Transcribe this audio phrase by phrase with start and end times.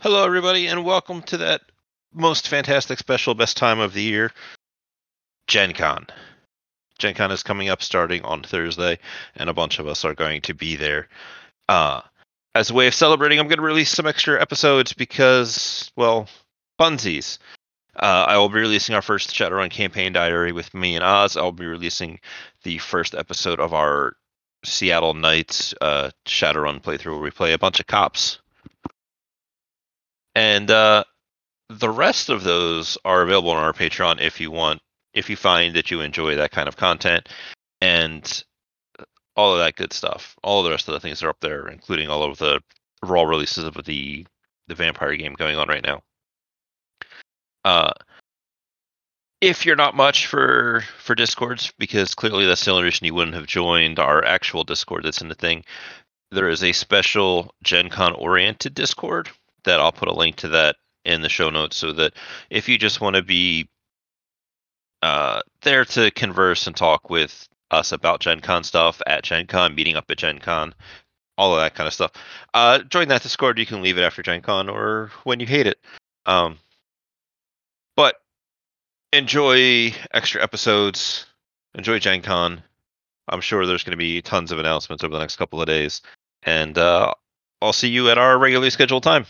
[0.00, 1.62] Hello, everybody, and welcome to that
[2.12, 4.30] most fantastic special best time of the year,
[5.46, 6.06] Gen Con.
[6.98, 8.98] Gen Con is coming up starting on Thursday,
[9.36, 11.08] and a bunch of us are going to be there.
[11.66, 12.02] Uh,
[12.54, 16.28] as a way of celebrating, I'm going to release some extra episodes because, well,
[16.78, 17.38] funsies.
[17.96, 21.38] Uh, I will be releasing our first Shadowrun campaign diary with me and Oz.
[21.38, 22.20] I'll be releasing
[22.64, 24.14] the first episode of our
[24.62, 28.40] Seattle Nights uh, Shadowrun playthrough where we play a bunch of cops
[30.36, 31.02] and uh,
[31.70, 34.82] the rest of those are available on our Patreon if you want,
[35.14, 37.30] if you find that you enjoy that kind of content
[37.80, 38.44] and
[39.34, 40.36] all of that good stuff.
[40.42, 42.60] All the rest of the things are up there, including all of the
[43.02, 44.26] raw releases of the
[44.68, 46.02] the vampire game going on right now.
[47.64, 47.92] Uh,
[49.40, 53.36] if you're not much for for discords, because clearly that's the only reason you wouldn't
[53.36, 55.64] have joined our actual Discord that's in the thing,
[56.30, 59.30] there is a special Gen Con oriented Discord
[59.66, 62.14] that I'll put a link to that in the show notes so that
[62.50, 63.68] if you just want to be
[65.02, 69.74] uh, there to converse and talk with us about Gen Con stuff at Gen Con,
[69.74, 70.74] meeting up at Gen Con,
[71.38, 72.12] all of that kind of stuff,
[72.54, 73.58] uh, join that Discord.
[73.58, 75.78] You can leave it after Gen Con or when you hate it.
[76.24, 76.58] Um,
[77.96, 78.16] but
[79.12, 81.26] enjoy extra episodes,
[81.74, 82.62] enjoy Gen Con.
[83.28, 86.00] I'm sure there's going to be tons of announcements over the next couple of days.
[86.42, 87.12] And uh,
[87.60, 89.26] I'll see you at our regularly scheduled time.